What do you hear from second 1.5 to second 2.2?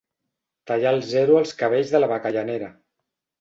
cabells de la